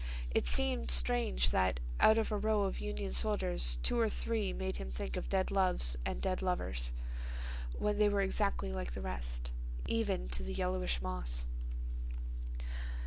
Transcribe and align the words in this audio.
It 0.31 0.47
seemed 0.47 0.89
strange 0.89 1.51
that 1.51 1.79
out 1.99 2.17
of 2.17 2.31
a 2.31 2.37
row 2.39 2.63
of 2.63 2.79
Union 2.79 3.13
soldiers 3.13 3.77
two 3.83 3.99
or 3.99 4.09
three 4.09 4.51
made 4.51 4.77
him 4.77 4.89
think 4.89 5.15
of 5.15 5.29
dead 5.29 5.51
loves 5.51 5.95
and 6.07 6.19
dead 6.19 6.41
lovers, 6.41 6.91
when 7.77 7.99
they 7.99 8.09
were 8.09 8.21
exactly 8.21 8.71
like 8.73 8.93
the 8.93 9.01
rest, 9.01 9.51
even 9.85 10.27
to 10.29 10.41
the 10.41 10.55
yellowish 10.55 11.03
moss. 11.03 11.45